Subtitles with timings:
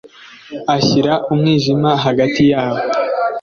[0.75, 2.81] ashyira umwijima hagati yabo